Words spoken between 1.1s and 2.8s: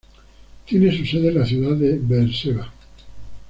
en la ciudad de Beerseba.